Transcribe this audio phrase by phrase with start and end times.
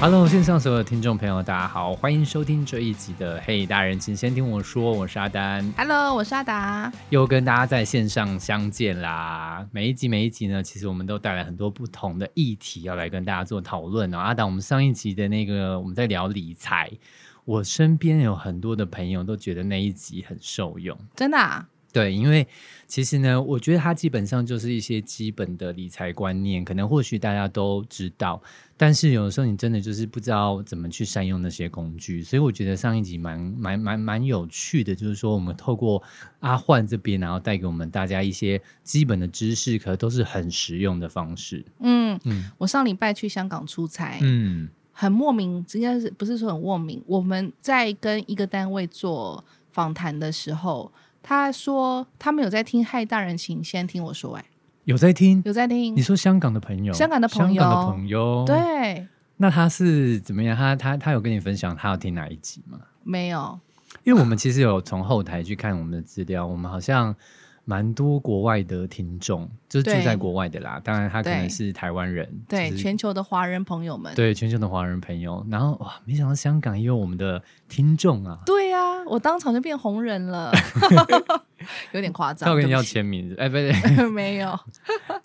[0.00, 6.90] Hello，线上所有的听众朋友，大家好，欢迎收听这一集的《嘿大人，请先听我说》，我是阿丹，Hello，我是阿达。
[7.10, 9.68] 又跟大家在线上相见啦。
[9.70, 14.16] 每一集每一集呢，其实我们都带来很多不同的议题要来跟大家做讨论哦。
[14.16, 16.90] 阿达，我们上一集的那个我们在聊理财，
[17.44, 20.96] 我身边有很多的朋友都觉得那一集很受用。
[21.14, 21.68] 真的、啊？
[21.92, 22.46] 对，因为
[22.86, 28.40] 其实呢，我觉得它基本上就是一些基本的理财观念，可能或许大家都知道，
[28.82, 36.02] 但是有的时候你真的就是不知道怎么去善用那些工具，所以我觉得上一集蛮蛮蛮蛮有趣的，就是说我们透过
[36.38, 41.62] 阿焕这边，然后带给我们大家一些基本的知识，可都是很实用的方式。
[41.80, 47.02] 嗯嗯我上礼拜去香港出差，嗯很莫名，应该是不是说很莫名？
[47.06, 50.90] 我们在跟一个单位做访谈的时候，
[51.22, 54.44] 他说他们有在听，嗨大人，请先听我说、哎，
[54.84, 55.42] 有在听？
[55.44, 60.56] 有在听你，说香港的朋友，香港的朋友香港的朋友，，对，那他是怎么样？
[60.56, 62.78] 他他他有跟你分享他要听哪一集吗？
[63.02, 63.58] 没有，
[64.04, 67.14] 因为我们其实有从后台去看我们的资料，我们好像
[67.64, 70.80] 蛮多国外的听众，就是住在国外的啦。
[70.82, 75.46] 当然，他可能是台湾人，对，就是全球的华人朋友们，对全球的华人朋友。
[75.50, 78.38] 然后哇，没想到香港也有我们的听众啊！
[78.44, 80.50] 对呀、我当场就变红人了，
[81.92, 82.46] 有点夸张。
[82.46, 83.72] 他要跟你要签名，哎，不对
[84.10, 84.58] 没有，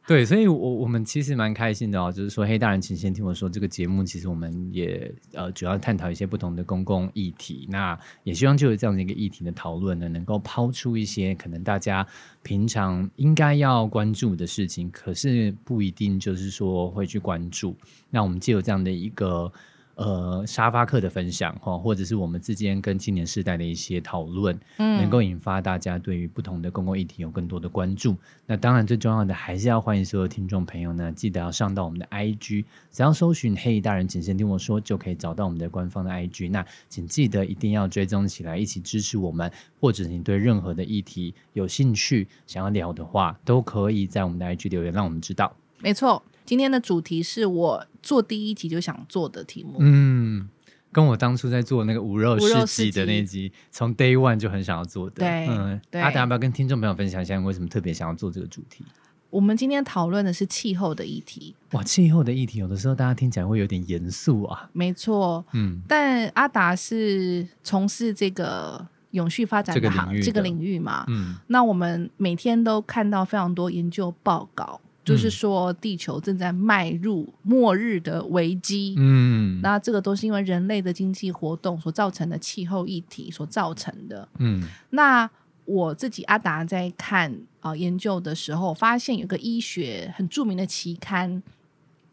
[0.08, 12.06] 对，所以我我们其实蛮开心的哦，就是说，黑，大人，请先听我说，这个节目其实我们也呃主要探讨一些不同的公共议题，那也希望就有这样的一个议题的讨论呢，能够抛出一些可能大家
[12.44, 17.76] 平常应该要关注的事情，可是不一定就是说会去关注。
[18.10, 19.52] 那我们借有这样的一个。
[19.96, 28.16] 呃，沙发客的分享哈，或者是我们之间跟青年世代的一些讨论，嗯能够引发大家对于不同的公共议题有更多的关注。
[28.46, 36.52] 那当然，最重要的还是要欢迎所有听众朋友呢，记得要上到我们的 IG，只要搜寻“黑衣大人，请先听我说”，就可以找到我们的官方的 IG。
[36.52, 39.52] 那请记得一定要追踪起来，一起支持我们。
[39.80, 45.56] 或者你对任何的议题有兴趣，想要聊的话，都可以在我们的 IG 留言，让我们知道。
[45.80, 46.22] 没错。
[46.46, 49.78] 今天的主题是我做第一集就想做的题目。
[49.80, 50.50] 嗯。
[50.92, 55.16] 跟我当初在做那个无肉无肉市集的那一集，从 Day One 就很想要做的。
[55.18, 58.86] 对嗯，对阿达要不要跟听众朋友分享一下，你为什么特别想要做这个主题？
[59.30, 64.70] 我们今天讨论的是气候的议题，哇，气候的议题有的时候大家听起来会有点严肃啊。
[64.72, 65.44] 没错。
[65.52, 78.96] 嗯，但阿达是从事这个永续发展这个的行这个领域的领域嘛，嗯那我们每天都看到非常多研究报告，就是说地球正在迈入末日的危机。
[78.98, 84.28] 嗯那这个都是因为人类的经济活动所造成的气候议题所造成的。
[84.40, 85.30] 嗯那
[85.66, 91.42] 我自己阿达在看啊、呃研究的时候，发现有个医学很著名的期刊，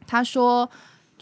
[0.07, 0.71] 他说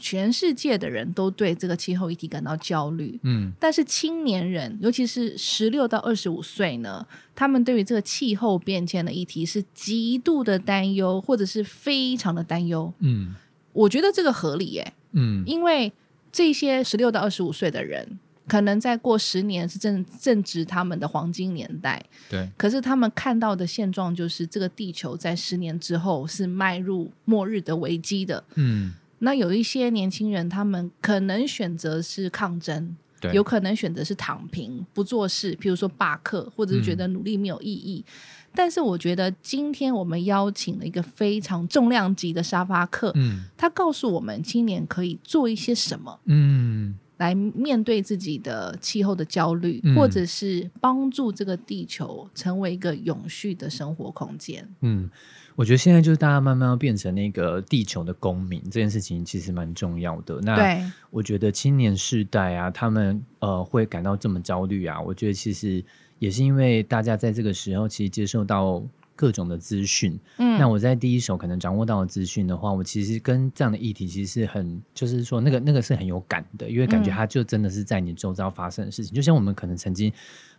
[0.01, 3.53] 全世界的人都对这个气候议题感到焦虑，嗯。
[3.61, 12.93] 但是青年人，尤其是十六到二十五岁呢，他们对于这个气候变迁的议题是极度的担忧，或者是非常的担忧。
[12.99, 13.37] 嗯。
[13.73, 15.45] 我觉得这个合理耶，嗯。
[15.47, 15.93] 因为
[16.33, 18.19] 这些十六到二十五岁的人，
[18.49, 28.43] 可能再过十年是正正值他们的黄金年代，对，可是他们看到的现状就是，这个地球在十年之后是迈入末日的危机的。
[28.57, 38.05] 嗯那有一些年轻人，他们可能选择是抗争，对，有可能选择是躺平不做事，譬如说罢课，或者是觉得努力没有意义。
[38.53, 43.45] 但是我觉得今天我们邀请了一个非常重量级的沙发客，嗯。
[43.57, 46.19] 他告诉我们青年可以做一些什么。
[46.25, 54.67] 嗯来面对自己的气候的焦虑，嗯或者是帮助这个地球成为一个永续的生活空间。
[54.81, 55.09] 嗯，
[55.55, 60.41] 我觉得现在就是大家慢慢要变成那个地球的公民，这件事情其实蛮重要的。
[60.41, 65.85] 那，我觉得青年世代啊，他们呃会感到这么焦虑啊，我觉得其实
[66.19, 68.83] 也是因为大家在这个时候其实接受到
[69.21, 77.15] 各种的资讯，嗯，那我在第一手可能掌握到的资讯的话，我其实跟这样的议题其实是很，就是说那个那个是很有感的，因为感觉嗯。
[77.15, 79.15] 它就真的是在你周遭发生的事情。
[79.15, 80.11] 就像我们可能曾经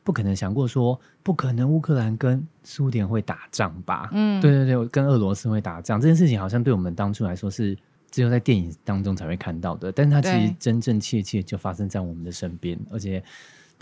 [0.04, 4.12] 不可能想过说，不可能乌克兰跟苏联会打仗吧？
[4.12, 7.76] 嗯，对对对，跟俄罗斯会打仗这件事情，好像对我们当初来说是
[8.12, 13.24] 只有在电影当中才会看到的，但是它其实真真切切就发生在我们的身边，而且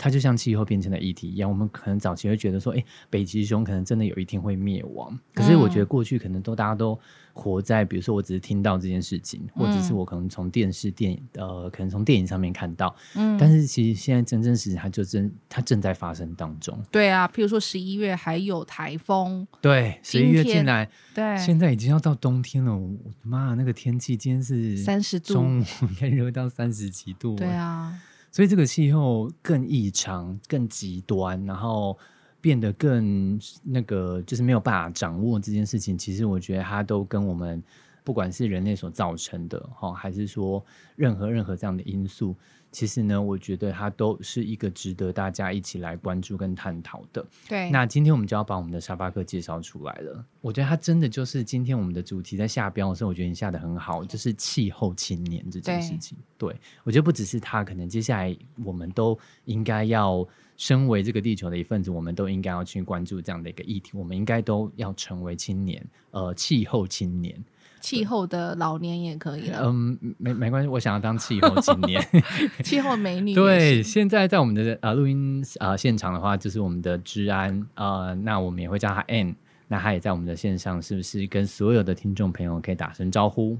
[0.02, 5.16] 它就像气候变迁的议题一样，我们可能早期会觉得说，哎，北极熊可能真的有一天会灭亡。
[5.34, 6.98] 可是我觉得过去可能都大家都
[7.34, 12.96] 活在，比如说我只是听到这件事情，或者是我可能从电视、电影，呃，可能从电影上面看到。
[13.14, 16.82] 嗯，但是其实现在真真实实它就正它正在发生当中。
[16.90, 22.74] 对啊，譬如说十一月还有台风，对，十一月进来，对，现在已经要到冬天了。
[22.74, 27.36] 我的妈，那个天气今天是三十度，中午 应该热到三十几度。
[27.36, 28.00] 对啊。
[28.30, 31.98] 所以这个气候更异常、更极端，然后
[32.40, 35.98] 变得更那个，就是没有办法掌握这件事情。
[35.98, 37.62] 其实我觉得它都跟我们
[38.10, 40.60] 不管是人类所造成的，哈，还是说
[40.96, 42.34] 任何任何这样的因素。
[42.72, 47.24] 其实呢，我觉得它都是一个值得大家一起来关注跟探讨的。
[47.48, 50.24] 对，那今天我们就要把我们的沙发客介绍出来了。
[50.40, 56.18] 我觉得它真的就是今天我们的主题在下标的时候，我觉得你下的很好，就是气候青年这件事情。
[56.36, 56.52] 对，
[56.82, 60.26] 我觉得不只是他，可能接下来我们都应该要
[60.56, 63.90] 身为这个地球的一份子，我们都应该要去关注这样的一个议题。
[63.94, 67.44] 我们应该都要成为青年，呃，气候青年。
[67.80, 69.60] 气候的老年也可以了。
[69.64, 72.00] 嗯，没没关系，我想要当气候青年，
[72.62, 73.34] 气候美女。
[73.34, 79.34] 对，现在在我们的呃录音呃现场的话，就是我们的治安呃，那我们也会叫他 N，
[79.68, 83.58] 那他也在我们的线上，是不是跟所有的听众朋友可以打声招呼？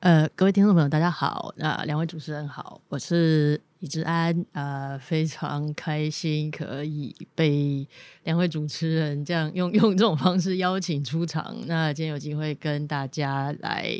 [0.00, 1.54] 呃，各位听众朋友，大家好。
[1.56, 4.46] 那两位主持人好，我是李志安。
[4.52, 7.84] 呃，非常开心可以被
[8.22, 11.54] 两位主持人这样用用这种方式邀请出场。
[11.66, 13.92] 那今天有机会跟大家来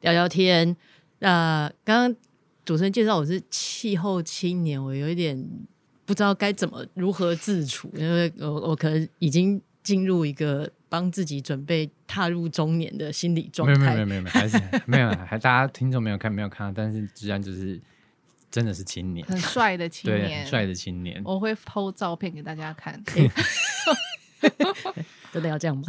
[0.00, 0.76] 聊聊天。
[1.20, 2.20] 那刚刚
[2.64, 5.40] 主持人介绍我是气候青年，我有一点
[6.04, 10.68] 不知道该怎么如何自处，因为我我可能已经进入一个。
[10.88, 14.56] 帮自己准备踏入中年的心理状态，没有没有没有没有，还是
[14.86, 17.78] 没有，还大家听众没有看没有看到，但是自然就是
[18.50, 23.02] 真的是青年，很帅的 青年，很帅的青年，我会 PO 照片给大家看，
[25.32, 25.82] 真的要这样吗？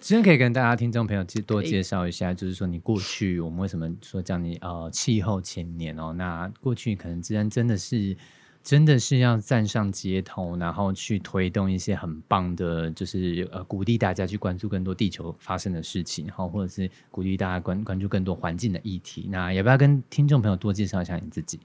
[0.00, 6.12] 今天可以跟大家听众朋友其实多介绍一下，就是说你过去我们为什么说叫你呃气候青年哦？
[6.12, 8.16] 那过去可能自然真的是。
[8.64, 19.28] 真的是要站上街头，然后去推动一些很棒的，就是呃鼓励大家去关注更多地球发生的事情，然后，或者是鼓励大家关关注更多环境的议题。
[19.30, 21.60] 那要不要跟听众朋友多介绍一下你自己？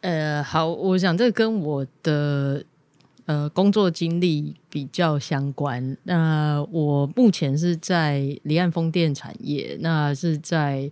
[0.00, 2.64] 呃，好，我想这跟我的
[3.26, 5.96] 呃工作经历比较相关。
[6.04, 10.90] 那我目前是在离岸风电产业，那是在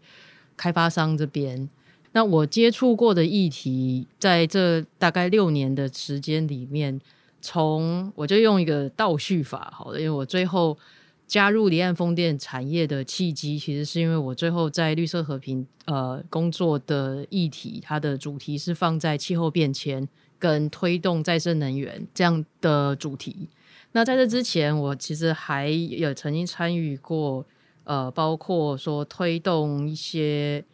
[0.57, 1.69] 开发商这边。
[2.13, 7.01] 那我接触过的议题，在这大概六年的时间里面，
[7.41, 10.77] 从我就用一个倒叙法，好了，因为我最后
[11.29, 20.09] 加入离岸风电产业的契机，其实是因为我最后在绿色和平呃工作的议题，它的主题是放在气候变迁
[20.39, 23.49] 跟推动再生能源这样的主题。
[23.93, 27.47] 那在这之前，我其实还有曾经参与过，
[27.85, 30.65] 呃，包括说推动一些。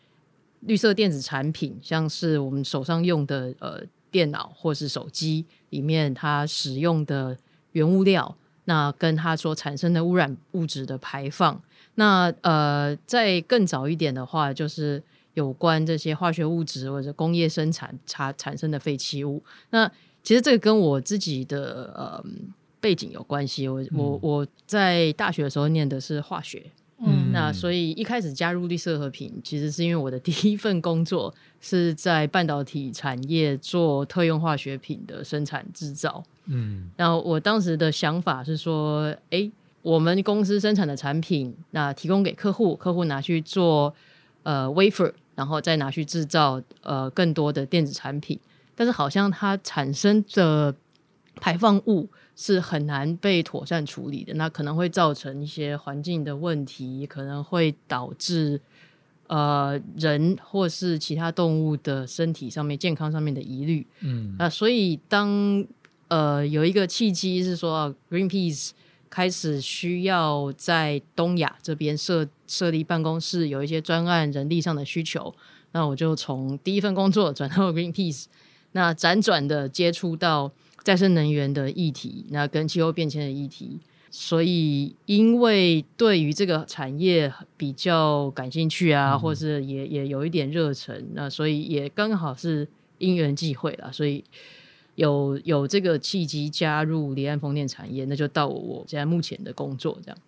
[0.67, 7.37] 绿色电子产品，像是我们手上用的呃电脑或是手机里面它使用的
[7.73, 8.35] 原物料，
[8.66, 11.61] 那跟它所产生的污染物质的排放，
[11.96, 15.02] 那呃在更早一点的话，就是
[15.34, 19.43] 有关这些化学物质或者工业生产产产生的废弃物。
[19.70, 19.90] 那
[20.22, 22.25] 其实这个跟我自己的呃
[22.81, 26.64] 背景有关系，我我我在大学的时候念的是化学。
[27.06, 36.23] 嗯，那所以一开始加入绿色和平，其实是因为我的第一份工作是在半导体产业做特用化学品的生产制造。
[36.47, 39.51] 嗯，然后我当时的想法是说，哎，
[39.83, 43.95] 我们公司生产的产品，那提供给客户，客户拿去做
[44.43, 48.38] 呃 wafer，然后再拿去制造呃更多的电子产品，
[48.75, 50.75] 但是好像它产生的
[51.37, 52.09] 排放物。
[52.37, 58.61] 是很难被妥善处理的，那可能会造成一些环境的问题，可能会导致
[59.29, 63.87] 呃人或是其他动物的身体上面健康上面的疑虑。
[64.00, 65.64] 嗯，啊，所以当
[66.09, 68.71] 呃有一个契机是说，Greenpeace
[69.09, 75.33] 开始需要在东亚这边设设立办公室，有一些专案人力上的需求，
[75.71, 78.25] 那我就从第一份工作转到 Greenpeace，
[78.73, 80.50] 那辗转的接触到。
[80.85, 94.23] 再生能源的议题，那跟气候变迁的议题，所以因为对于这个产业比较感兴趣啊，或是也也有一点热忱，那所以也刚好是因缘际会啦，所以
[94.97, 100.19] 有有这个契机加入离岸风电产业，那就到我现在目前的工作这样。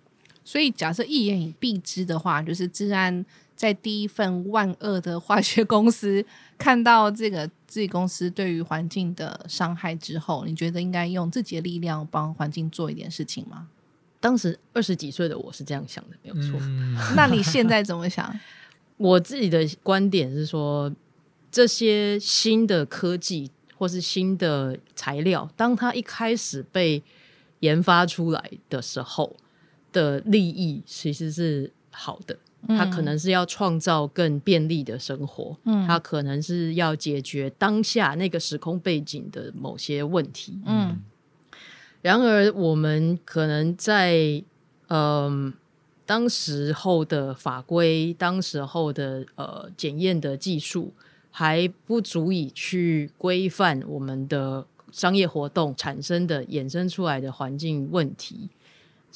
[0.47, 3.27] 所以假设一言以蔽之的话，就是治安
[3.57, 6.25] 在第一份万恶的化学公司
[6.57, 13.67] 看到这个自己公司对于环境的伤害之后，你觉得应该用自己的力量帮环境做一点事情吗？
[14.21, 16.61] 当时二十几岁的我是这样想的，没有错。
[16.61, 18.33] 嗯 那你现在怎么想？
[18.99, 20.93] 我自己的观点是说，
[21.51, 27.03] 这些新的科技或是新的材料，当它一开始被
[27.61, 29.37] 研发出来的时候
[29.97, 32.37] 的利益其实是好的。
[32.69, 40.59] 它可能是要创造更便利的生活，嗯它可能是要解决当下那个时空背景的某些问题。
[40.67, 41.01] 嗯
[42.03, 44.43] 然而，我们可能在
[44.89, 45.53] 嗯、
[46.05, 50.93] 当时候的法规、当时候的呃检验的技术
[51.31, 58.49] 还不足以去规范我们的商业活动产生的衍生出来的环境问题，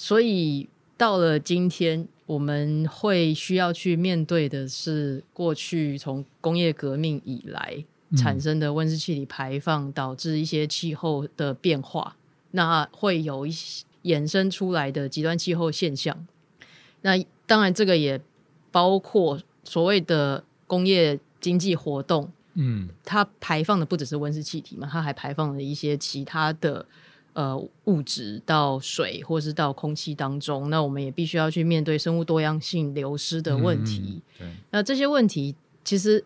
[0.02, 0.66] 所以
[0.96, 7.84] 到了今天，我们会需要去面对的是过去从工业革命以来
[8.16, 12.16] 产生的温室气体排放，导致一些气候的变化。
[12.52, 16.26] 那会有一些衍生出来的极端气候现象。
[17.02, 18.18] 那当然，这个也
[18.72, 26.86] 包括所谓的工业经济活动，嗯它排放的不只是温室气体嘛，它还排放了一些其他的
[27.32, 30.70] 呃物质到水或是到空气当中。
[30.70, 34.20] 那我们也必须要去面对生物多样性流失的问题。
[34.38, 36.24] 对，那这些问题其实，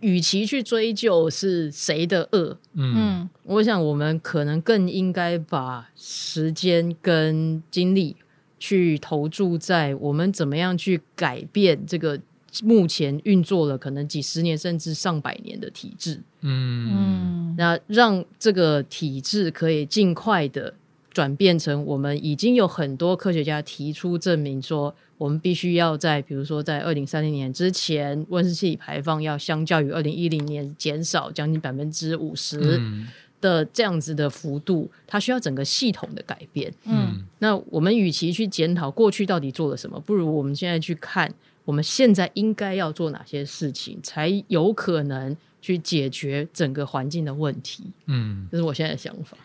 [0.00, 8.16] 与其去追究是谁的恶，嗯嗯我想我们可能更应该把时间跟精力
[8.58, 12.20] 去投注在我们怎么样去改变这个
[12.62, 20.74] 目前运作了可能几十年甚至上百年的体制，嗯嗯那让这个体制可以尽快的
[21.10, 32.58] 转变成我们已经有很多科学家提出证明说，我们必须要在比如说在二零三零年之前，温室气体排放要相较于二零一零年减少将近百分之五十。
[32.78, 33.08] 嗯
[33.42, 36.72] 的这样子的幅度，它需要整个系统的改变。
[36.84, 41.28] 嗯那我们与其去检讨过去到底做了什么，不如我们现在去看
[41.64, 47.84] 我们现在应该要做哪些事情，才有可能去解决整个环境的问题。
[48.06, 48.48] 嗯。
[48.50, 49.36] 这是我现在的想法。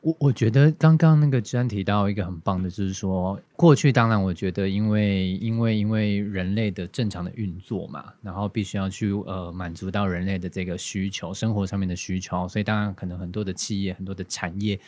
[0.00, 14.78] 我我觉得刚刚那个志安提到一个很棒的，就是说过去当然我觉得因为因为因为人类的正常的运作嘛，然后必须要去呃满足到人类的这个需求，生活上面的需求，所以当然可能很多的企业、很多的产业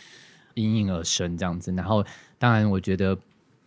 [0.54, 1.72] 应运而生这样子。
[1.72, 2.06] 然后
[2.38, 3.18] 当然我觉得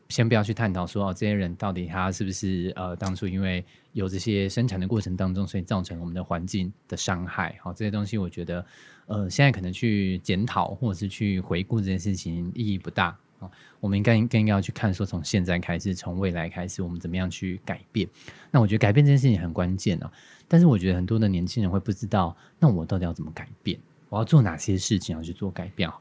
[0.10, 7.58] 先不要去探讨说哦这些人到底他是不是呃当初因为有这些生产的过程当中，所以造成我们的环境的伤害。
[7.62, 8.66] 好、这些东西我觉得。
[9.06, 13.08] 呃，现在可能去检讨或者是去回顾这件事情意义不大
[13.40, 18.08] 啊、我们应该更应该要去看说，从现在开始，从未来开始，我们怎么样去改变？
[18.50, 20.10] 那我觉得改变这件事情很关键啊。
[20.48, 23.78] 但是我觉得很多的年轻人会不知道，那我到底要怎么改变？
[24.08, 25.92] 我要做哪些事情要去做改变？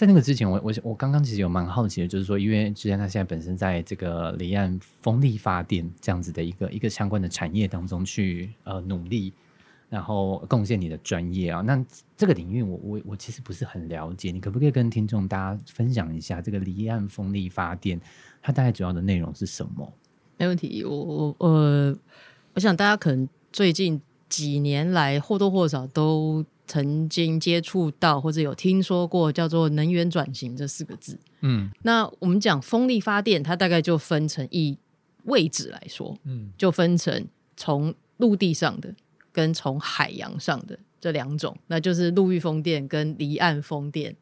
[0.00, 9.30] 在那个之前，我我我刚刚其实有蛮好奇的，就是说，因为之前他现在本身在这个离岸风力发电这样子的一个一个相关的产业当中去呃努力。
[9.90, 11.84] 然后贡献你的专业啊，那
[12.16, 18.00] 这个领域我我我其实不是很了解，你可不可以跟听众大家分享一下这个离岸风力发电
[18.40, 19.92] 它大概主要的内容是什么？
[20.38, 20.82] 没问题。
[20.82, 21.94] 我我呃，
[22.54, 31.18] 我想大家可能最近几年来或多或少都曾经接触到或者有听说过叫做能源转型这四个字。
[31.40, 31.68] 嗯。
[31.82, 34.78] 那我们讲风力发电，它大概就分成一
[35.24, 36.52] 位置来说，嗯。
[36.56, 38.94] 就分成从陆地上的
[39.32, 44.14] 跟从海洋上的这两种，那就是陆域风电跟离岸风电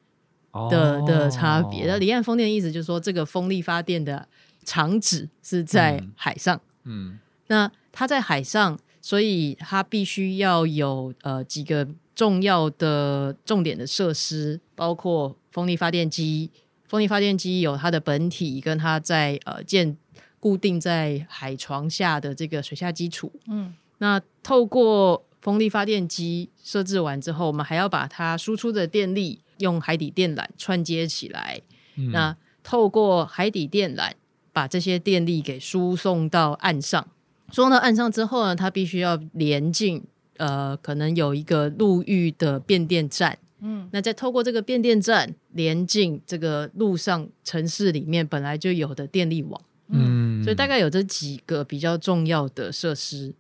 [0.70, 1.86] 的、的差别。
[1.86, 4.26] 那离岸风电的意思就是说，这个风力发电的
[4.64, 6.12] 场址是在嗯。
[6.16, 7.18] 海上，嗯。
[7.48, 8.78] 那它在海上，
[9.08, 16.50] 所以它必须要有呃几个重要的重点的设施，包括风力发电机。
[16.86, 19.96] 风力发电机有它的本体，跟它在呃建
[20.38, 23.32] 固定在海床下的这个水下基础。
[23.46, 31.62] 嗯那透过风力发电机设置完之后，我们还要把它输出的电力用海底电缆串接起来。
[31.96, 34.12] 嗯那透过海底电缆
[34.52, 37.17] 把这些电力给输送到岸上，输
[37.52, 40.02] 送到岸上之后呢，它必须要连进
[40.36, 43.38] 呃，可能有一个陆域的变电站。
[43.60, 49.60] 嗯那再透过这个变电站连进这个路上城市里面本来就有的电力网。
[49.88, 53.34] 嗯所以大概有这几个比较重要的设施。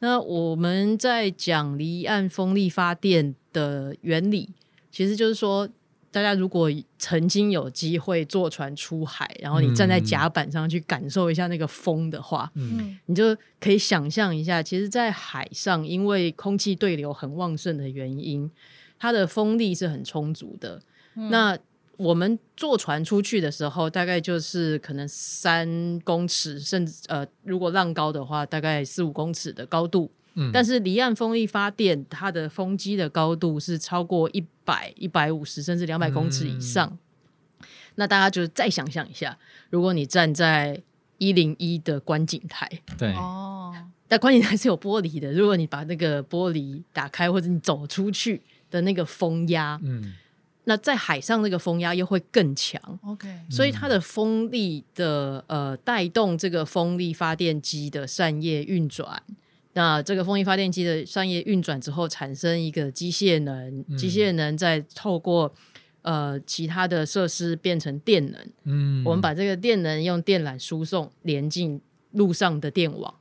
[0.00, 4.50] 那我们在讲离岸风力发电的原理，
[4.92, 5.68] 其实就是说，
[6.14, 18.48] 大家如果曾经有机会坐船出海，然后你站在甲板上去感受一下那个风的话，嗯你就可以想象一下，其实，在海上，因为空气对流很旺盛的原因，
[18.96, 20.80] 它的风力是很充足的。
[21.14, 21.58] 那
[21.96, 30.08] 我们坐船出去的时候，大概就是可能三公尺，甚至呃，如果浪高的话，大概四五公尺的高度。
[30.34, 30.50] 嗯。
[30.52, 36.98] 但是离岸风力发电，它的风机的高度是超过一百、一百五十甚至两百公尺以上。
[37.96, 39.36] 那大家就再想象一下，
[39.70, 40.82] 如果你站在
[41.18, 43.72] 一零一的观景台，对，哦，
[44.08, 50.14] 但观景台是有玻璃的，如果你把那个玻璃打开，或者你走出去的那个风压，嗯。
[50.66, 52.80] 那在海上那个风压又会更强。
[53.04, 59.22] OK，所以它的风力的呃带动这个风力发电机的扇叶运转，
[59.74, 65.52] 那这个风力发电机的商业运转之后，产生一个机械能，机械能再透过
[66.02, 71.80] 呃其他的设施变成电能，嗯我们把这个电能用电缆输送连进
[72.12, 73.12] 路上的电网，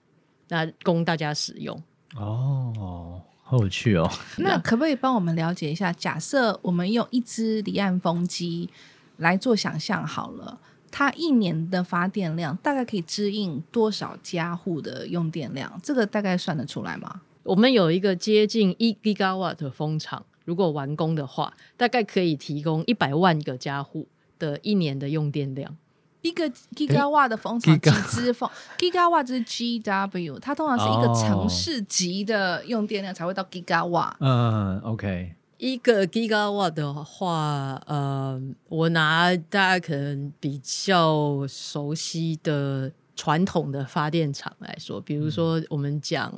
[0.49, 1.81] 那供大家使用。
[2.15, 4.07] 哦，好有趣哦，
[4.37, 5.91] 那可不可以帮我们了解一下？
[5.91, 8.69] 假设我们用一只离岸风机
[9.17, 10.59] 来做想象好了，
[10.95, 15.79] 它一年的发电量大概可以支应多少家户的用电量？
[15.81, 17.21] 这个大概算得出来吗？
[17.41, 24.07] 我们有一个接近一 gigawatt 的风场，如果完工的话，大概可以提供一百万个家户
[24.37, 25.75] 的一年的用电量。
[26.21, 34.13] 一个 gigawatt 的风场几 giga- 支风 gigawatt 就是 GW，它通常是一个哦城市级的用电量才会到 gigawatt。
[34.19, 35.33] 嗯，OK，
[35.63, 46.37] 一个 gigawatt 的话，呃，我拿大家可能比较熟悉的传统的发电厂来说，比如说我们讲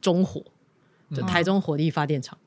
[0.00, 0.42] 中火，
[1.14, 2.38] 就台中火力发电厂，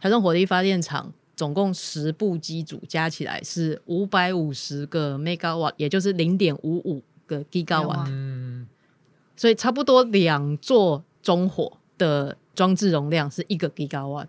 [0.00, 8.68] 台中火力发电厂总共十部机组加起来是五百五十个 megawatt，也就是零点五五个 gigawatt，嗯，
[9.34, 14.28] 所以差不多两座中火的装置容量是一个 gigawatt。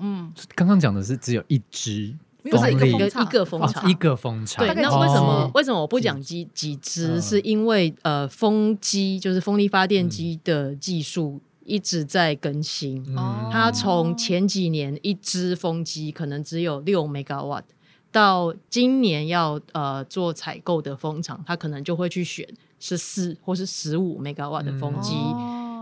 [0.00, 2.98] 嗯，刚刚讲的是只有一只，不是一个风力。
[2.98, 3.84] 风场一个风场。
[3.84, 5.50] 哦一个风场，对，那为什么、哦。
[5.54, 7.14] 为什么我不讲几几支？
[7.14, 7.22] 嗯。
[7.22, 13.04] 是因为呃，风机就是风力发电机的技术一直在更新。
[13.16, 17.64] 哦它从前几年一只风机可能只有六 megawatt，
[18.12, 22.46] 到今年要呃做采购的风场，它可能就会去选
[22.78, 25.14] 十四或是十五 megawatt 的风机。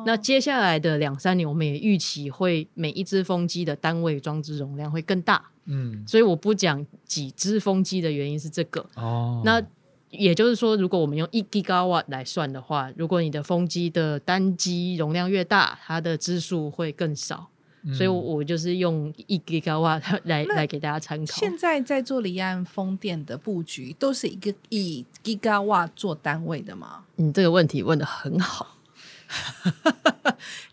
[0.07, 8.87] 哦那接下来的两三年，我们也预期会每一只风机的单位装置容量会更大，嗯，所以我不讲几只风机的原因是这个。
[8.95, 9.61] 哦，那
[10.11, 17.49] 也就是说，如果我们用一 gigawatt 来算的话，如果你的风机的单机容量越大，它的支数会更少。
[17.95, 21.33] 所以我，我就是用一 gigawatt 来来给大家参考。
[21.33, 27.05] 现在在做离岸风电的布局，都是一个以 gigawatt 做单位的吗？
[27.17, 28.76] 你这个问题问的很好，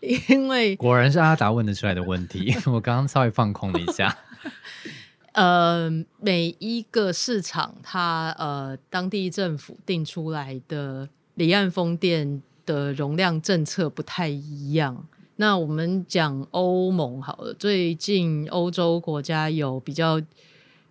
[0.28, 4.16] 因为果然是阿达问得出来的问题， 我刚刚稍微放空了一下，
[5.32, 5.90] 呃，
[6.20, 15.06] 每一个市场它呃当地政府定出来的离岸风电的容量政策不太一样。
[15.36, 20.22] 那我们讲欧盟好了，最近欧洲国家有比较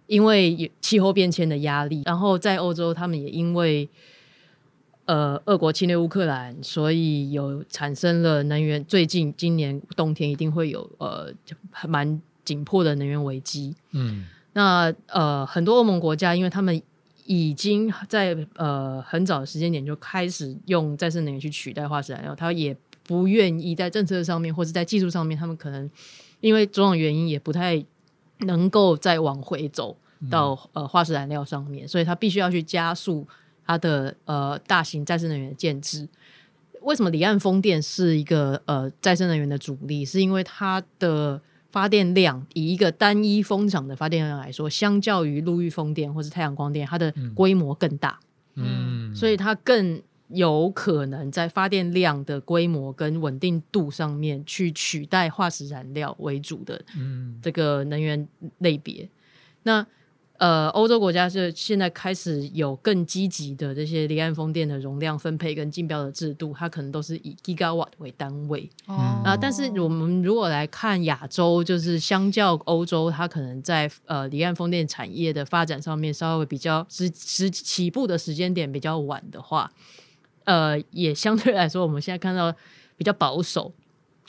[0.07, 3.87] 因为有气候变迁的压力，然后在欧洲他们也因为
[5.05, 8.83] 呃俄国侵略乌克兰，所以有产生了能源。
[8.85, 11.33] 最近今年冬天一定会有呃
[11.87, 13.75] 蛮紧迫的能源危机。
[13.91, 16.79] 嗯那呃，很多欧盟国家，因为他们
[17.25, 25.89] 已经在呃很早的时间点就开始用再生能源去取代化石燃料，他也不愿意在政策上面或者在技术上面，他们可能
[26.39, 27.83] 因为种种原因也不太
[28.39, 29.97] 能够再往回走
[30.29, 33.27] 到、呃化石燃料上面，所以他必须要去加速
[33.65, 36.07] 它的呃大型再生能源的建制。
[36.81, 40.03] 为什么离岸风电是一个呃再生能源的主力？
[40.03, 48.19] 是因为它的发电量以一个单一风场的发电量来说，相较于陆域风电或是太阳光电，它的规模更大，
[48.55, 58.27] 嗯，所以它更有可能在发电量的规模跟稳定度上面去取代化石燃料为主的嗯这个能源
[58.59, 59.07] 类别。
[59.63, 59.85] 那
[60.39, 68.69] 呃，欧洲国家是现在开始有更积极的这些离岸风电的容量分配跟竞标的制度，它可能都是以 gigawatt 为单位。
[68.87, 79.71] 哦啊，但是我们如果来看亚洲，就是相较欧洲，它可能在呃离岸风电产业的发展上面稍微比较时时起步的时间点比较晚的话，
[80.45, 82.53] 呃，也相对来说，我们现在看到
[82.97, 83.71] 比较保守，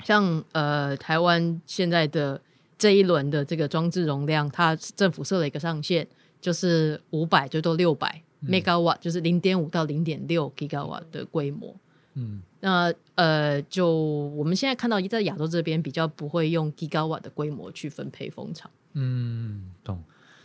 [0.04, 2.40] 像呃台湾现在的
[2.76, 6.06] 这一轮的这个装置容量，它政府设了一个上限，
[6.40, 11.74] 就是五百最多六百 megawatt，就是零点五到零点六 gigawatt 的规模。
[12.16, 18.70] 嗯那呃，就我们现在看到在亚洲这边比较不会用 gigawatt 的规模去分配风场。
[18.94, 20.02] 嗯，懂。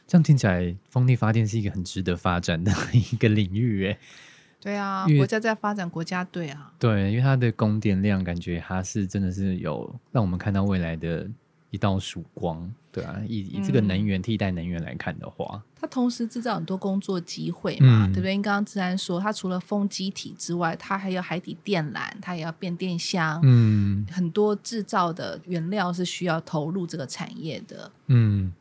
[0.07, 3.97] 这样听起来，风力发电是一个很值得发展的一个领域，诶。
[4.59, 6.73] 对啊国家在发展国家队啊。
[6.79, 11.29] 对，因为它的供电量，感觉它是真的是有让我们看到未来的
[11.71, 18.35] 一道曙光，对啊，以以这个嗯能源、替代能源来看的话，它同时制造很多工作机会嘛，嗯对不对？
[18.35, 27.91] 你刚刚自然说，它除了风机体之外，它还有海底电缆，它也要变电箱，嗯很多制造的原料是需要投入这个产业的。
[28.07, 28.51] 嗯。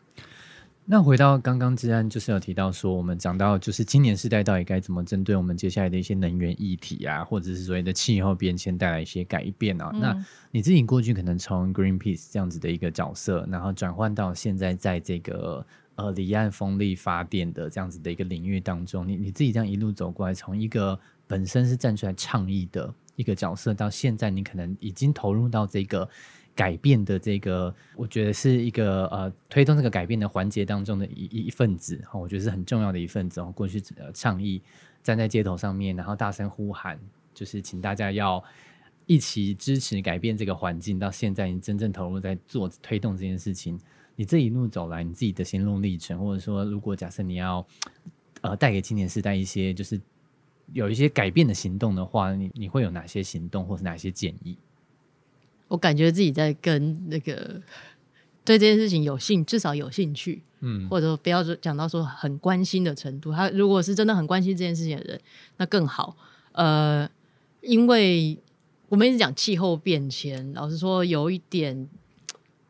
[0.91, 9.91] 那回到刚刚治安，就是有提到说，我们讲到就是今年世代到底该怎么针对我们接下来的一些能源议题啊，或者是所谓的气候变迁带来一些改变啊。
[9.93, 15.65] 那嗯你自己过去可能从 Greenpeace 这样子的一个角色，然后转换到现在在这个
[15.97, 26.09] 呃离岸风力发电的这样子的一个领域当中，你你自己这样一路走过来，从一个本身是站出来倡议的一个角色，到现在你可能已经投入到这个
[26.59, 33.53] 改变的这个，我觉得是一个呃推动这个改变的环节当中的一一一份子，哦我觉得是很重要的一份子哦。
[33.55, 34.61] 过去呃倡议
[35.01, 36.99] 站在街头上面，然后大声呼喊，
[37.33, 38.43] 就是请大家要。
[39.11, 43.81] 一起支持改变这个环境，到现在你真正投入在做推动这件事情，
[44.17, 47.67] 你这一路走来，你自己的心路历程，或者说，如果假设你要
[48.43, 49.99] 呃带给青年世代一些就是
[50.75, 54.59] 有一些改变的行动的话，你你会有哪些行动，或是哪些建议？
[55.69, 57.61] 我感觉自己在跟那个
[58.45, 63.31] 对这件事情有兴，至少有兴趣，嗯或者说不要说讲到说很关心的程度。
[63.31, 65.21] 他如果是真的很关心这件事情的人，
[65.59, 66.17] 那更好。
[66.53, 67.09] 呃，
[67.61, 68.37] 因为
[68.89, 71.89] 我们一直讲气候变迁，老实说有一点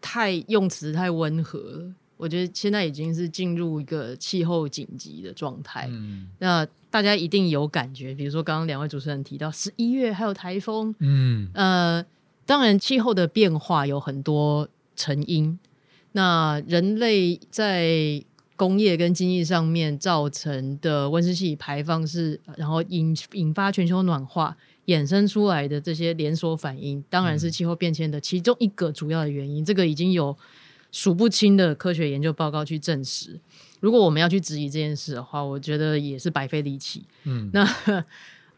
[0.00, 1.94] 太用词太温和了。
[2.16, 5.86] 我觉得现在已经是进入一个气候紧急的状态。
[5.88, 12.04] 嗯那大家一定有感觉，比如说刚刚两位主持人提到十一月还有台风，嗯呃，
[12.48, 15.58] 当然，气候的变化有很多成因。
[16.12, 18.24] 那人类在
[18.56, 24.56] 工业跟经济上面造成的温室气体排放是，然后引引发全球暖化
[24.86, 29.62] 衍生出来的这些连锁反应，当然是气候变迁的其中一个主要的原因。
[29.62, 30.34] 这个已经有
[30.90, 33.38] 数不清的科学研究报告去证实。
[33.80, 37.04] 如果我们要去质疑这件事的话，我觉得也是白费力气。
[37.24, 37.62] 嗯那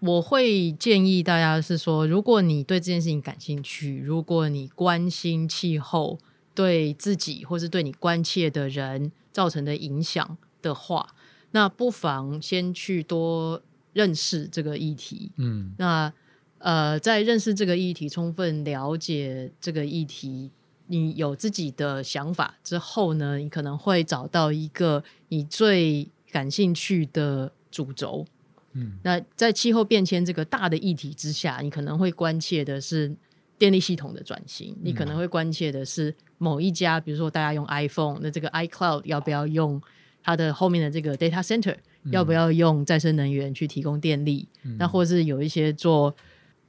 [0.01, 6.19] 我会建议大家是说，如果你对这件事情感兴趣，如果你关心气候
[6.55, 11.15] 对自己或是对你关切的人造成的影响的话，
[11.51, 15.33] 那不妨先去多认识这个议题。
[15.37, 16.13] 嗯那
[16.59, 20.51] 呃，在认识这个议题、充分了解这个议题，
[20.89, 28.27] 你有自己的想法之后呢，你可能会找到一个你最感兴趣的主轴。
[28.73, 33.15] 嗯那在气候变迁这个大的议题之下，你可能会关切的是
[33.59, 39.81] 电力系统的转型，你可能会关切的是某一家，比如说大家用 iPhone，那这个 iCloud 要不要用
[40.23, 41.77] 它的后面的这个 data center，、
[42.11, 44.49] 要不要用再生能源去提供电力？
[44.79, 46.15] 那或是有一些做。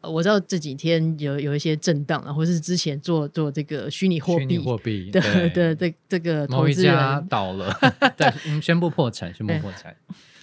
[0.04, 7.72] 呃我知道这几天有有一些震荡，然后是之前做做这个虚拟货币货币的 对的这这个某一投资家人，倒了，
[8.18, 9.96] 对，嗯宣布破产，宣布破产。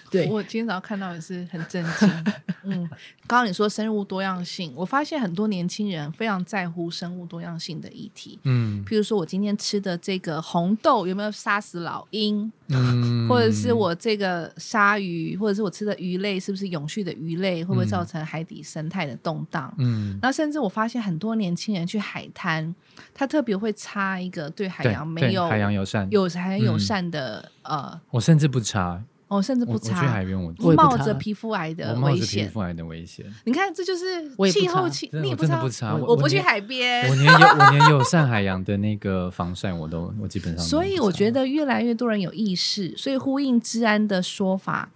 [0.09, 2.09] 对我今天早上看到也是很震惊。
[2.63, 2.87] 嗯，
[3.25, 8.37] 刚刚你说生物多样性，我发现很多年轻人非常在乎生物多样性的议题。
[8.43, 19.73] 嗯譬如说，我今天吃的这个红豆有没有杀死老鹰，嗯或者是我这个鲨鱼，或者是我吃的鱼类是不是永续的鱼类，会不会造成海底生态的动荡？
[19.77, 22.75] 嗯那甚至我发现很多年轻人去海滩，
[23.13, 32.43] 他特别会插一个对海洋没有海洋友善，有海洋友嗯善的、呃，我甚至不查，哦，甚至不我我去海，边我冒着皮肤癌我的冒着皮。
[32.45, 33.25] 肤癌的危险。
[33.45, 37.15] 你看，这就是气候气，真的我真的你也不擦我我不去海边我。
[37.15, 44.89] 连有我连友善海洋的那个防晒我都我基本上所以我觉得越来越多人有意识，所以呼应治安的说法，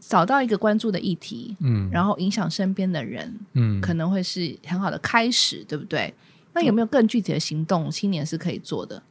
[0.00, 6.14] 找到一个关注的议题，嗯，然后影响身边的人，嗯可能会是很好的开始，对不对？
[6.54, 9.02] 那有没有更具体的行动，青年是可以做的？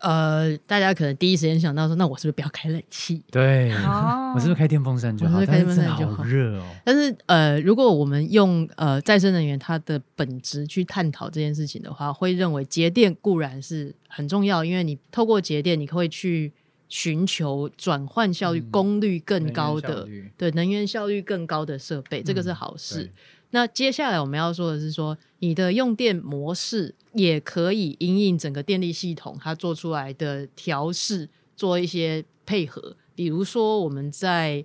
[0.00, 3.22] 呃，大家可能第一时间想到说，那我是不是不要开冷气？
[3.30, 5.36] 对，哦我是不是开电风扇就好？
[5.36, 6.62] 我是是开电风扇就好热哦。
[6.84, 16.52] 但是呃，如果我们用呃再生能源它的本质去探讨这件事情的话，会认为节电固然是很重要，因为你透过节电，你会去
[16.88, 20.06] 寻求转换效率、功率更高的，
[20.36, 23.10] 对能源效率更高的设备，这个是好事。
[23.50, 32.94] 那接下来我们要说的是，说你的用电模式也可以因应整个电力系统它做出来的调试做一些配合。
[33.14, 34.62] 比如说，我们在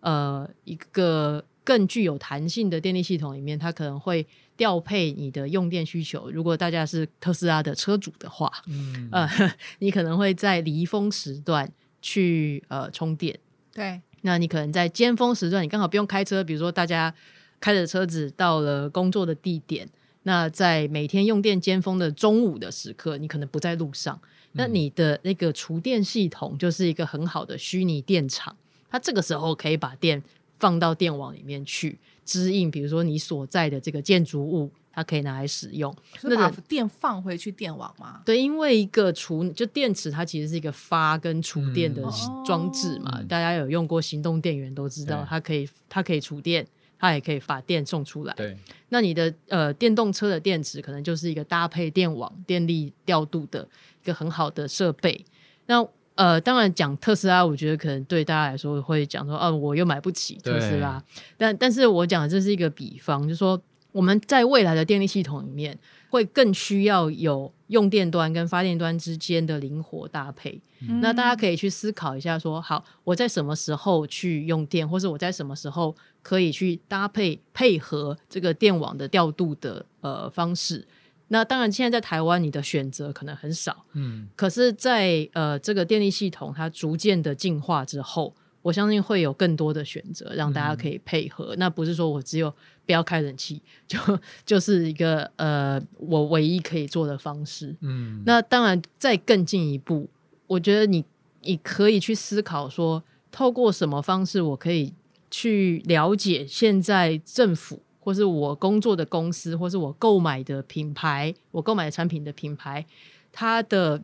[0.00, 6.30] 呃一个更具有弹性的电力系统里面，它可能会调配你的用电需求。
[6.30, 9.28] 如果大家是特斯拉的车主的话，嗯，呃，
[9.80, 13.38] 你可能会在离峰时段去呃充电。
[13.74, 17.14] 对，那你可能在尖峰时段，你刚好不用开车，比如说大家。
[17.62, 19.88] 开着车子到了工作的地点，
[20.24, 24.20] 那在每天用电尖峰的中午的时刻，你可能不在路上，
[24.52, 28.54] 那你的那个储电系统就是一个很好的虚拟电厂，
[28.90, 30.20] 它这个时候可以把电
[30.58, 35.94] 放到电网里面去支应，比如说你所在的这个建筑物，它可以拿来使用。
[36.22, 38.22] 那把电放回去电网吗？
[38.24, 42.02] 对，因为一个储就电池，它其实是一个发跟储电的
[42.44, 43.22] 装置嘛。
[43.28, 46.66] 大家有用过行动电源都知道，它可以它可以储电。
[47.02, 48.32] 它也可以把电送出来。
[48.34, 48.56] 对，
[48.90, 53.68] 那你的呃电动车的电池可能就是一个搭配电网、电力调度的
[54.04, 55.24] 一个很好的设备。
[55.66, 55.84] 那
[56.14, 61.02] 呃，当然讲特斯拉，我觉得可能对大家来说会讲说，哦，我又买不起特斯拉。
[61.36, 63.60] 但但是我讲的这是一个比方，就是说
[63.90, 65.76] 我们在未来的电力系统里面。
[66.12, 70.60] 会更需要有用电端跟发电端之间的灵活搭配。
[71.00, 80.86] 那大家可以去思考一下，说好我在什么时候去用电，或者我在什么时候可以去搭配配合这个电网的调度的呃方式。
[81.28, 83.86] 那当然，现在在台湾，你的选择可能很少。
[83.94, 88.34] 嗯，可是，在呃这个电力系统它逐渐的进化之后。
[88.62, 91.54] 我相信会有更多的选择，让大家可以配合。
[91.58, 92.48] 那不是说我只有
[92.86, 93.98] 不要开冷气，就
[94.46, 97.74] 就是一个呃，我唯一可以做的方式。
[97.80, 100.08] 嗯，那当然再更进一步，
[100.46, 101.04] 我觉得你
[101.42, 104.94] 你可以去思考说，透过什么方式，我可以
[105.30, 112.86] 去了解现在政府，或是我工作的公司，或是我购买的品牌，我购买的产品的品牌，
[113.32, 114.02] 它的。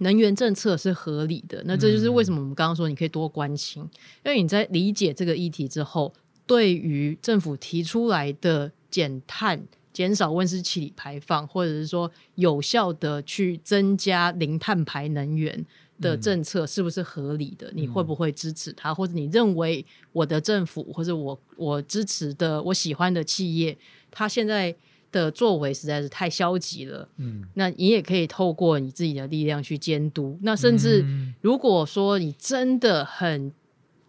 [0.00, 3.82] 能源政策是合理的，那这就是为什么我们刚刚说你可以多关心，
[4.24, 6.12] 因为你在理解这个议题之后，
[6.46, 15.66] 对于政府提出来的减碳、减少温室气体排放，或者是说有效的去增加零碳排能源
[16.00, 17.70] 的政策是不是合理的？
[17.74, 18.94] 你会不会支持它？
[18.94, 23.76] 或者你认为我的政府或者我我支持的我喜欢的企业，
[24.10, 24.74] 它现在？
[25.12, 30.38] 的作为实在是太消极了，嗯，那你也可以透过你自己的力量去监督。
[30.42, 31.04] 那甚至
[31.40, 33.52] 如果说你真的很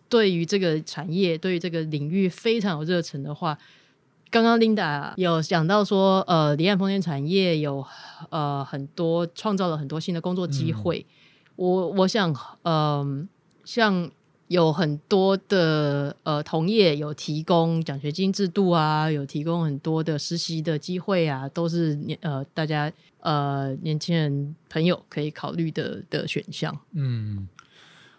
[0.08, 3.58] 对于这个产业、对于这个领域非常有热忱的话，
[4.30, 7.86] 刚刚 Linda 有讲到说，呃，离岸风电产业有
[8.30, 11.06] 呃很多创造了很多新的工作机会。
[11.56, 13.28] 我我想，嗯，
[13.64, 14.12] 像。
[14.52, 26.78] 有很多的呃同业有提供奖学金制度啊，有提供很多的实习的机会啊，都是年呃大家呃年轻人朋友可以考虑的的选项。
[26.92, 27.48] 嗯，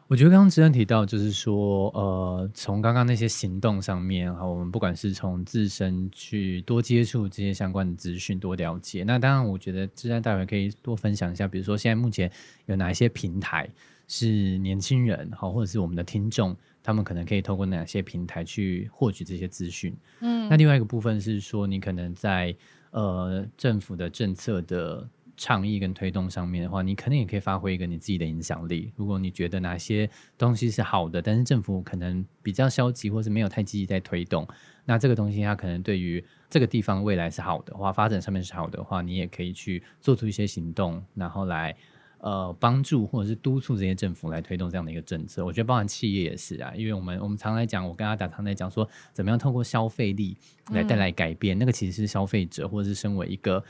[0.07, 9.05] 我觉得刚刚之恩提到，就是说呃，从刚刚那些行动上面哈，我们不管是从自身去多接触这些相关的资讯，多了解。
[9.05, 12.33] 那当然，我觉得之恩待会可以多分享一下，比如说现在目前
[12.64, 13.68] 有哪一些平台。
[14.14, 19.96] 是年轻人好，或者是我们的听众，他们可能可以透过哪些平台去获取这些资讯？
[20.20, 22.55] 嗯，那另外一个部分是说，你可能在
[22.90, 28.92] 呃政府的政策的倡议跟推动上面的话，你可能也可以发挥一个你自己的影响力。
[28.96, 34.46] 如果你觉得哪些东西是好的，但是政府可能比较消极，或是没有太积极在推动，
[34.85, 41.75] 那这个东西它可能对于这个地方未来是好的话，发展上面是好的话，你也可以去做出一些行动，然后来。
[42.23, 50.37] 呃，帮助或者是督促这些政府来推动这样的一个政策，我觉得包含企业也是啊，因为我们我们常来讲，我跟阿达常在讲说，怎么样透过消费力
[50.71, 53.61] 来带来改变，那个其实是消费者或者是身为一个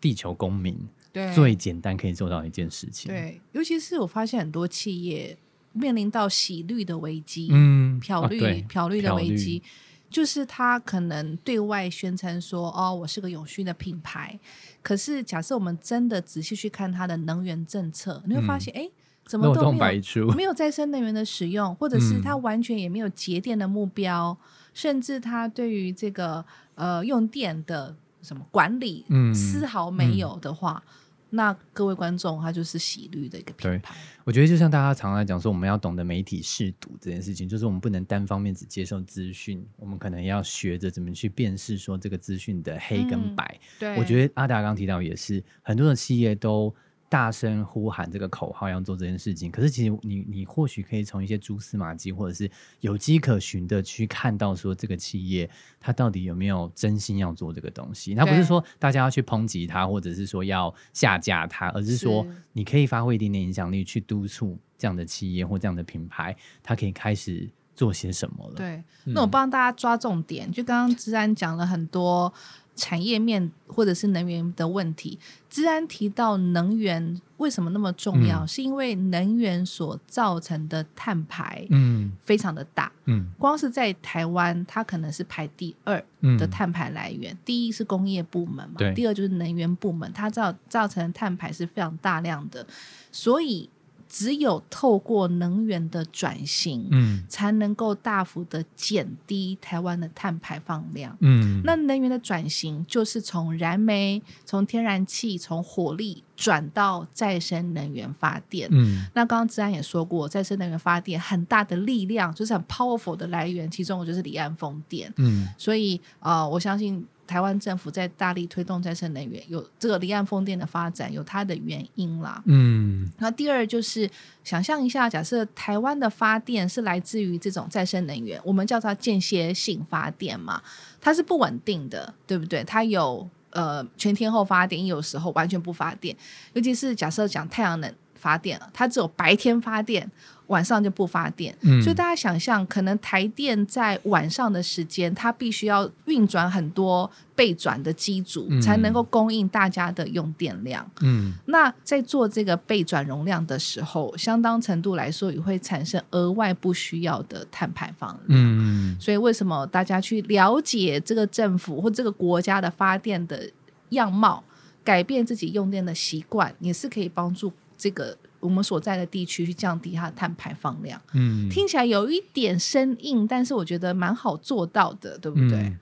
[0.00, 0.74] 地球公民，
[1.12, 3.12] 对最简单可以做到一件事情。
[3.12, 5.36] 对，尤其是我发现很多企业
[5.74, 9.62] 面临到洗绿的危机，嗯，漂绿漂绿的危机。
[10.10, 14.38] 就是他可能对外宣称说：“哦，我是个永续的品牌。”
[14.82, 18.90] 可是，假设我们真的仔细去看它的能源政策，你会发现，哎，
[19.24, 24.36] 怎么都没有没有再生能源的使用，或者是它完全也没有节电的目标，
[24.74, 26.44] 甚至它对于这个
[26.74, 30.82] 呃用电的什么管理，嗯丝毫没有的话。
[31.30, 33.94] 那各位观众，他就是喜绿的一个品牌。
[34.24, 43.58] 我觉得就像大家常常讲说，我们要懂得媒体试读这件事情，就是我们不能单方面只接受资讯，我们可能要学着怎么去辨识说这个资讯的黑跟白。
[43.78, 46.74] 对，我觉得阿达刚提到也是，很多的企业都
[47.10, 58.14] 大声呼喊这个口号要做这件事情，可是其实你你或许可以从一些蛛丝马迹或者是有迹可循的去看到说这个企业它到底有没有真心要做这个东西。
[58.14, 68.54] 它不是说大家要去抨击它，或者是说要下架它，而是说你可以发挥一定的影响力去督促这样的企业或这样的品牌，它可以开始做些什么了。
[68.54, 72.32] 对，嗯那我帮大家抓重点，就刚刚治安讲了很多
[72.80, 75.18] 产业面或者是能源的问题。
[75.50, 78.48] 治安提到能源为什么那么重要，嗯。
[78.48, 82.12] 是因为能源所造成的碳排嗯。
[82.22, 82.90] 非常的大。
[83.04, 83.30] 嗯。
[83.38, 86.38] 光是在台湾，它可能是排第二嗯。
[86.38, 92.66] 的碳排来源，第一是工业部门嘛，第二就是能源部门，它造造成的碳排是非常大量的，
[93.12, 93.68] 所以
[94.12, 101.16] 只有透过能源的转型，嗯才能够大幅的减低台湾的碳排放量。
[101.20, 108.68] 嗯那能源的转型就是从燃煤、从天然气、从火力转到再生能源发电。
[108.72, 115.12] 嗯那刚刚志安也说过，再生能源发电很大的力量就是很 powerful 的来源，其中就是离岸风电。
[115.18, 122.42] 嗯所以呃，我相信台湾政府在大力推动再生能源，有这个离岸风电的发展，有它的原因啦。
[122.46, 124.10] 嗯那第二就是
[124.42, 130.60] 想象一下，假设台湾的发电是来自于这种再生能源，我们叫它间歇性发电嘛，
[131.00, 132.64] 它是不稳定的，对不对？
[132.64, 136.16] 它有呃全天候发电，也有时候完全不发电，
[136.54, 140.08] 尤其是假设讲太阳能发电了，它只有白天发电，
[140.48, 141.56] 晚上就不发电。
[141.62, 150.88] 嗯所以大家想象，可能台电在晚上的时间，它必须要运转很多备转的机组，嗯才能够供应大家的用电量。
[151.00, 158.28] 嗯那在做这个备转容量的时候，相当程度来说也会产生额外不需要的碳排放量。
[158.28, 163.48] 嗯所以为什么大家去了解这个政府或这个国家的发电的
[163.90, 164.42] 样貌，
[164.84, 171.00] 改变自己用电的习惯，也是可以帮助这个我们所在的地区去降低它的碳排放量。
[171.14, 175.74] 嗯听起来有一点生硬，但是我觉得蛮好做到的，对不对？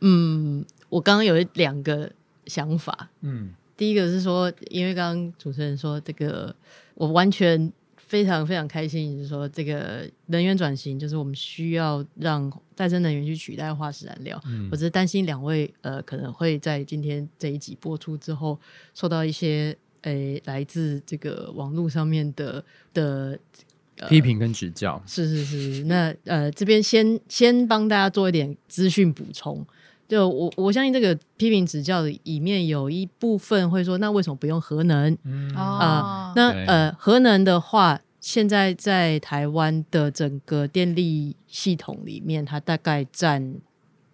[0.00, 2.10] 嗯，我刚刚有两个
[2.46, 6.54] 想法，嗯第一个是说，因为刚刚主持人说这个，
[6.94, 14.40] 我完全非常非常开心，就是说这个能源转型，就是我们需要让再生能源去取代化石燃料。
[14.46, 18.58] 嗯我只是担心两位呃可能会在今天这一集播出之后，
[18.94, 23.38] 受到一些诶来自这个网络上面的的
[24.08, 25.02] 批评跟指教。
[25.06, 29.66] 是是是，那呃，这边先先帮大家做一点资讯补充。
[30.06, 35.14] 就我我相信这个批评指教里面有一部分会说，那为什么不用核能？
[35.24, 43.56] 嗯哦，对那呃，核能的话，现在在台湾的整个电力系统里面，它大概占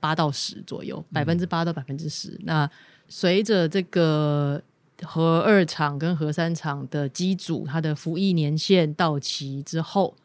[0.01, 2.37] 八到十左右，百分之八到百分之十。
[2.43, 2.69] 那
[3.07, 4.61] 随着这个
[5.07, 10.17] 核二厂跟核三厂的机组，它的服役年限到期之后，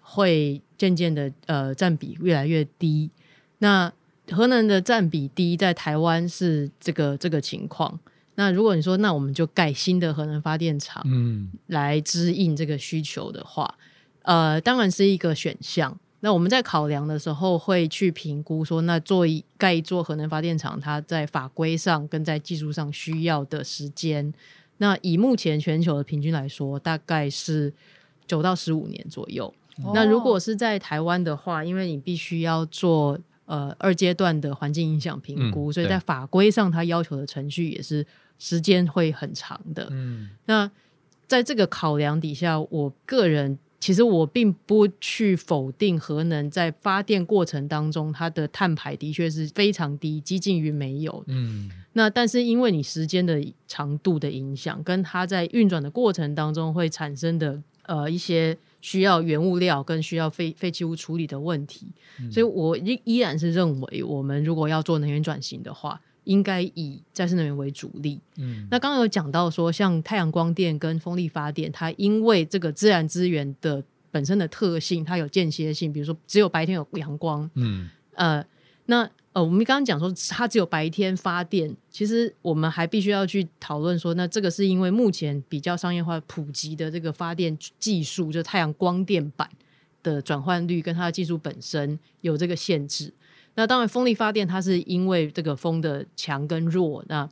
[0.00, 3.10] 会渐渐的呃占比越来越低。
[3.58, 3.92] 那
[4.30, 7.98] 核能的占比低，在台湾是这个这个情况。
[8.34, 13.76] 那如果你说，那我们就盖新的核能发电厂嗯来支应这个需求的话，
[14.22, 15.98] 呃，当然是一个选项。
[16.24, 24.32] 那我们在考量的时候，会去评估说，那做一盖一座核能发电厂，它在法规上跟在技术上需要的时间。
[24.78, 27.72] 那以目前全球的平均来说，大概是
[28.24, 29.52] 九到十五年左右。
[29.92, 38.06] 那如果是在台湾的话，因为你必须要做呃二阶段的环境影响评估，嗯所以在法规上它要求的程序也是
[38.38, 39.88] 时间会很长的。
[39.90, 40.70] 嗯那
[41.26, 51.24] 在这个考量底下，我个人其实我并不去否定核能在发电过程当中它的碳排的确是非常低，接近于没有。
[51.26, 61.88] 嗯那但是因为你时间的长度的影响，跟它在运转的过程当中会产生的呃一些需要原物料跟需要废废弃物处理的问题，
[62.30, 68.20] 所以我依依然是认为，我们如果要做能源转型的话，应该以再生能源为主力。
[68.36, 78.44] 嗯那刚刚有讲到说，像太阳光电跟风力发电，它因为这个自然资源的本身的特性，它有间歇性，比如说只有白天有阳光，嗯呃，
[78.86, 89.48] 那呃，我们刚刚讲说它只有白天发电，其实我们还必须要去讨论说，那这个是因为目前比较商业化普及的这个发电技术，就太阳光电板
[90.02, 93.10] 的转换率跟它的技术本身有这个限制。
[93.54, 97.28] 那当然，风力发电它是因为这个风的强跟弱，那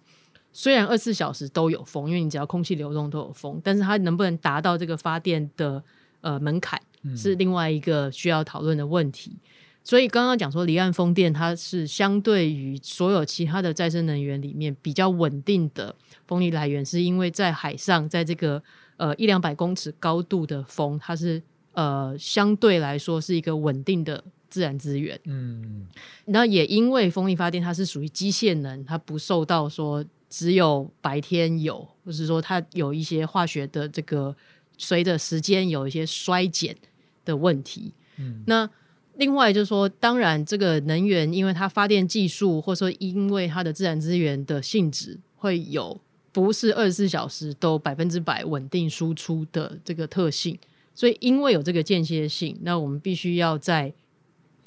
[0.52, 5.82] 虽然二十四小时都有风，因为你只要空气流动都有风，但是它能不能达到这个发电的
[6.20, 6.80] 呃门槛，
[7.16, 9.36] 是另外一个需要讨论的问题。
[9.82, 15.94] 所以刚刚讲说，离岸风电它是相对于所有其他的再生能源里面比较稳定的
[16.26, 18.62] 风力来源，是因为在海上，在这个
[18.98, 21.42] 呃一两百公尺高度的风，它是
[21.72, 25.18] 呃相对来说是一个稳定的自然资源。
[25.24, 25.86] 嗯
[26.26, 34.36] 那也因为风力发电它是属于机械能，它不受到说只有白天有，或是说它有一些化学的这个
[34.76, 36.76] 随着时间有一些衰减
[37.24, 37.92] 的问题。
[38.18, 38.68] 嗯那
[39.16, 46.00] 另外就是说，当然这个能源因为它发电技术，或者说因为它的自然资源的性质，会有
[46.32, 50.58] 不是二十四小时都百分之百稳定输出的这个特性。
[50.94, 53.92] 所以因为有这个间歇性，那我们必须要在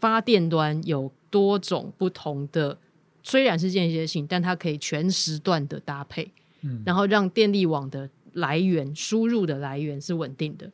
[0.04, 2.78] 发电端有多种不同的，
[3.24, 6.30] 虽然是间歇性，但它可以全时段的搭配，
[6.62, 10.70] 嗯然后让电力网的来源输入的来源是稳定的。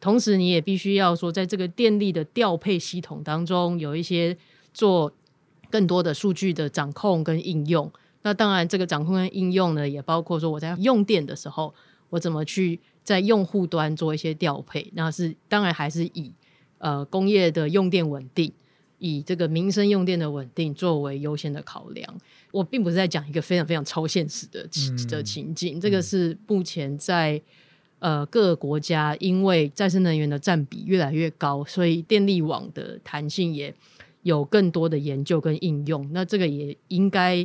[0.00, 4.36] 同时，你也必须要说，在这个电力的调配系统当中，有一些
[4.74, 5.12] 做
[5.70, 7.88] 更多的数据的掌控跟应用。
[8.22, 11.72] 那当然，这个掌控跟应用呢，也包括说我在用电的时候，
[12.10, 14.90] 我怎么去在用户端做一些调配。
[14.94, 16.32] 那是当然还是以
[16.78, 18.52] 呃工业的用电稳定，
[19.02, 22.20] 以这个民生用电的稳定作为优先的考量。
[22.52, 24.62] 我并不是在讲一个非常非常超现实的
[25.08, 27.40] 的情境，这个是目前在
[27.98, 33.74] 呃各个国家因为再生能源的占比越来越高，所以电力网的弹性也
[34.22, 36.08] 有更多的研究跟应用。
[36.12, 37.44] 那这个也应该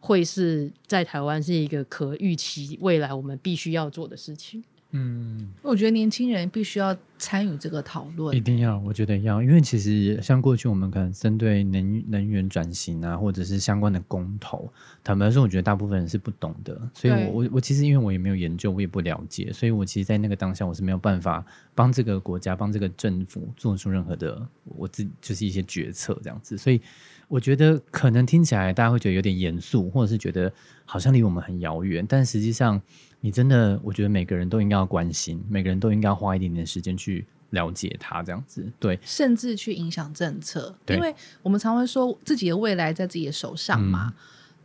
[0.00, 4.64] 会是在台湾是一个可预期未来我们必须要做的事情。
[4.92, 8.40] 嗯我觉得年轻人必须要参与这个讨论一。
[8.40, 14.72] 定要，我觉得要，因为其实像过去我们可能针对能能源转型啊，或者是相关的公投，
[15.04, 26.80] 坦白说，我觉得大部分人是不懂的，所以我我我其实因为我也没有研究，我也不了解，所以我其实，在那个当下，我是没有办法帮这个国家、帮这个政府做出任何的我自就是一些决策这样子，所以
[27.28, 30.52] 我觉得可能听起来大家会觉得有点严肃，或者是觉得
[30.84, 32.82] 好像离我们很遥远，但实际上。
[33.20, 38.66] 你真的，我觉得每个人都应该要关心，每个人都应该要花一点点时间去了解它，这样子。
[38.78, 44.14] 对，甚至去影响政策，对因为我们常会说自己的未来在自己的手上嘛。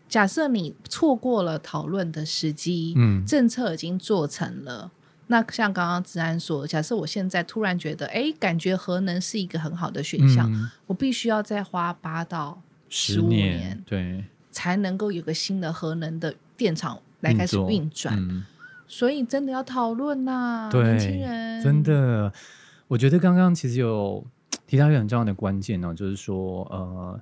[0.08, 4.92] 假设你错过了讨论的时机，嗯政策已经做成了。
[5.28, 18.18] 那像刚刚治安说，假设我现在突然觉得，哎，感觉核能是一个很好的选项，嗯我必须要再花八到十15年年，对，才能够有个新的核能的电厂来开始作运转。
[18.18, 18.46] 嗯。
[18.88, 21.64] 所以真的要讨论呐，对年轻人。
[21.64, 22.32] 真的，
[22.88, 24.24] 我觉得刚刚其实有
[24.68, 27.20] 提到一个很重要的关键呢、就是说，呃，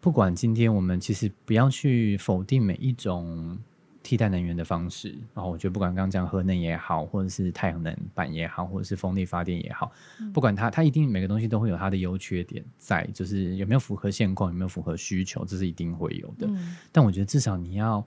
[0.00, 3.58] 不管今天我们其实不要去否定每一种
[4.04, 9.90] 替代能源的方式，然后我觉得不管刚刚讲核能也好，或者是太阳能板也好，或者是风力发电也好，
[10.32, 16.46] 不管它，它一定每个东西都会有它的优缺点在，就是有没有符合现况，有没有符合需求，这是一定会有的。
[16.46, 16.76] 嗯。
[16.92, 18.06] 但我觉得至少你要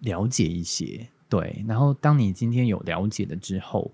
[0.00, 1.64] 了解一些，对。
[1.66, 3.90] 然后当你今天有了解了之后，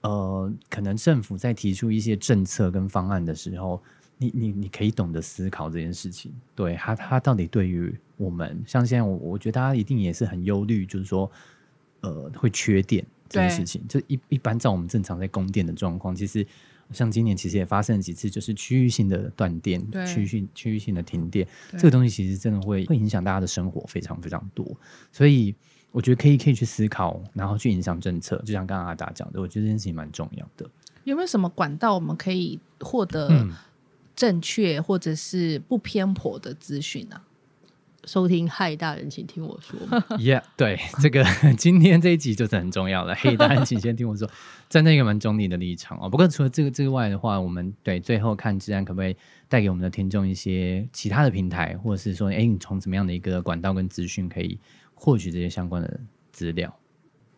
[0.00, 3.82] 呃，可能政府在提出一些政策跟方案的时候，
[4.16, 11.30] 你你你可以懂得思考这件事情，对它它到底对于我们，像现在我我觉得大家一定也是很忧虑，就是说，
[12.00, 16.46] 呃，会缺电这件事情，就一一般照我们正常在供电的状况，其实。
[16.92, 24.66] 像今年其实也发生了几次，就是区域性的断电、对区域性区域性的停电，对这个东西其实真的会会影响大家的生活非常非常多，
[25.12, 25.54] 所以
[25.90, 28.36] 我觉得可以可以去思考，然后去影响政策。
[28.44, 30.68] 就像刚刚阿达讲的，我觉得这件事情蛮重要的。
[31.04, 33.52] 有没有什么管道我们可以获得嗯
[34.14, 37.22] 正确或者是不偏颇的资讯啊？
[38.08, 39.78] 收听嗨大人，请听我说。
[40.16, 41.22] Yeah，对，这个
[41.58, 43.14] 今天这一集就是很重要了。
[43.14, 44.26] 嘿，大人请先听我说，
[44.70, 46.08] 站在一个蛮中立的立场哦。
[46.08, 49.14] 不过除了这个之外的话，我们对最后看治安可不可以
[49.46, 54.58] 带给我们的听众一些其他的平台，或者是说，哎，你从怎么样的一个管道跟资讯可以
[54.94, 56.00] 获取这些相关的
[56.32, 56.74] 资料？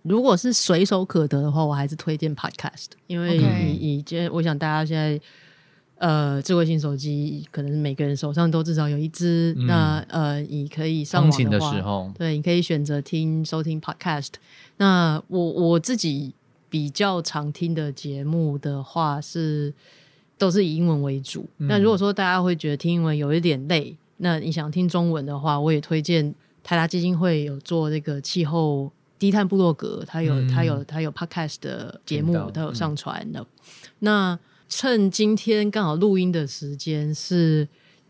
[0.02, 5.20] 如果是随手可得的话，我还是推荐 Podcast，因为 OK 以我想大家现在
[6.00, 14.30] 呃智慧型手机可能每个人手上都至少有一只，嗯那呃你可以上网的话时候，对，你可以选择听收听 Podcast。
[14.78, 16.32] 那我我自己
[16.70, 19.74] 比较常听的节目的话是
[20.38, 21.46] 都是以英文为主。
[21.58, 26.34] 那如果说大家会觉得听英文有一点累，那你想听中文的话，我也推荐
[26.64, 33.46] 台达基金会有做这个气候低碳部落格，它有、嗯它有它有 Podcast 的节目它有上传的。
[33.98, 34.38] 那
[34.70, 37.66] 趁今天刚好录音的时间是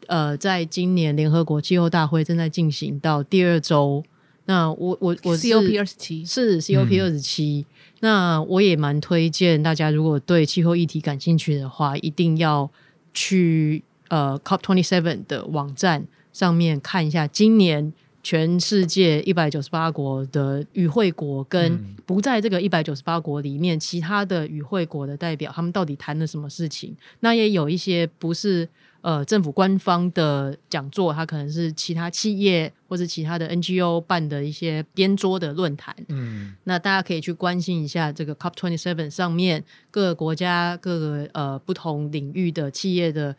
[0.07, 4.05] 呃，在今年联合国气候大会正在进行到第二周。
[4.45, 7.65] 那我我我是 COP 二十七，是 COP 嗯二十七。
[8.01, 12.71] 那我也蛮推荐大家，如果对气候议题感兴趣的话，一定要
[13.15, 17.93] 去呃 COP twenty seven 的网站上面看一下，今年
[18.23, 26.95] 全世界一百九十八国的与会国跟不在这个一百九十八国里面其他的与会国的代表，他们到底谈了什么事情？
[27.21, 28.69] 那也有一些不是。
[29.03, 35.97] 呃，政府官方的讲座，它可能是其他企业或者其他的 NGO 办的一些边桌的论坛。
[36.09, 43.35] 嗯，那大家可以去关心一下这个 COP twenty seven 上面各个国家、各个呃不同领域的企业的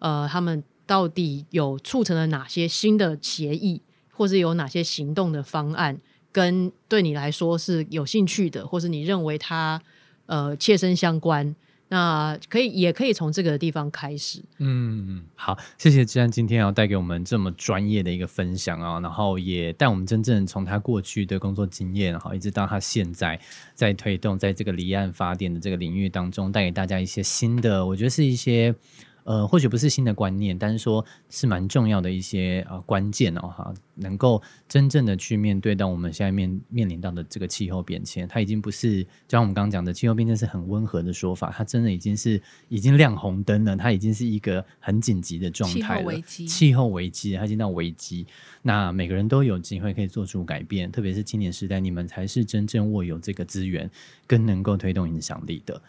[0.00, 3.80] 呃，他们到底有促成了哪些新的协议，
[4.16, 5.98] 或是有哪些行动的方案，
[6.32, 9.82] 跟对你来说是有兴趣的，或是你认为它
[10.26, 11.54] 呃切身相关。
[11.88, 14.42] 那可以，也可以从这个地方开始。
[14.58, 23.38] 嗯，好，谢谢志安今天要带给我们这么专业的一个分享啊，然后也带我们真正从他过去的工作经验，哈，一直到他现在
[23.74, 28.74] 在推动在这个离岸发电的这个领域当中，带给大家一些新的，我觉得是一些。
[29.24, 48.26] 呃，或许不是新的观念，但是说是蛮重要的一些呃关键哦哈，能够真正的去面对到我们现在面面临到的这个气候变迁，它已经不是就像我们刚刚讲的气候变迁是很温和的说法，它真的已经是已经亮红灯了，它已经是一个很紧急的状态了，气候危机，气候危机，它已经到危机。
[48.60, 53.90] 那每个人都有机会可以做出改变，特别是青年时代，你们才是真正握有这个资源，
[54.26, 55.80] 更能够推动影响力的。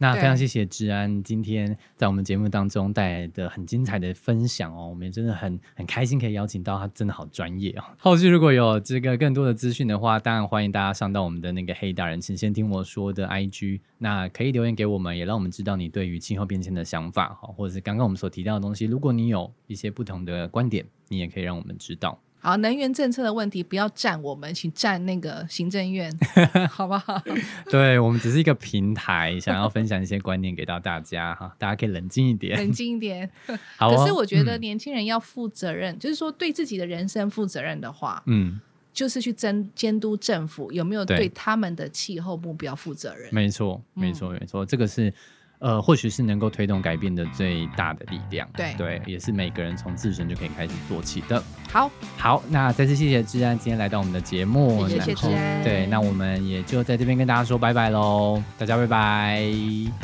[0.00, 7.82] 那非常谢谢治安今天在我们节目当中带来的很精彩的分享哦，我们也真的很很开心可以邀请到他，真的好专业哦。
[7.98, 22.16] 后续如果有这个更多的资讯的话，当然欢迎大家上到我们的那个黑大人，请先听我说的 IG，那可以留言给我们，也让我们知道你对于气候变迁的想法哈，或者是刚刚我们所提到的东西，如果你有一些不同的观点，你也可以让我们知道。
[22.48, 26.10] 好，能源政策的问题不要占我们，请占那个行政院，
[26.70, 27.22] 好不好？
[27.70, 33.30] 对我们只是一个平台，想要分享一些观念给到大家哈，大家可以冷静一点，冷静一点。
[33.76, 38.58] 好，可是我觉得年轻人要负责任，就是说对自己的人生负责任的话，嗯，
[38.94, 43.28] 就是去监监督政府有没有对他们的气候目标负责任。
[43.30, 45.12] 没错，没错，没错，这个是。
[45.58, 48.48] 呃，或许是能够推动改变的最大的力量。
[48.54, 51.42] 对对，也是每个人从自身就可以开始做起的。
[51.70, 54.88] 好，好，那再次谢谢志安今天来到我们的节目。
[54.88, 55.62] 谢谢志安。
[55.62, 59.42] 对，那我们也就在这边跟大家说拜拜喽，大家拜拜，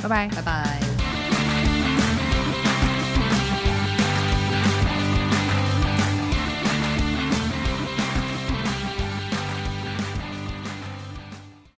[0.02, 1.23] 拜拜，拜拜。